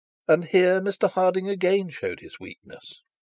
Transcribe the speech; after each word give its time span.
And 0.27 0.45
her, 0.45 0.81
Mr 0.81 1.11
Harding 1.11 1.47
again 1.47 1.91
showed 1.91 2.21
his 2.21 2.39
weakness. 2.39 3.03